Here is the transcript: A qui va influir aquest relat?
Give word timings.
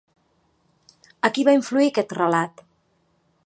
A 1.29 1.31
qui 1.35 1.45
va 1.49 1.55
influir 1.59 1.91
aquest 1.93 2.19
relat? 2.21 2.65